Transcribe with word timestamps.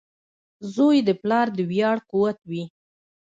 •زوی 0.73 0.97
د 1.07 1.09
پلار 1.21 1.47
د 1.57 1.59
ویاړ 1.71 1.97
قوت 2.11 2.39
وي. 2.49 2.63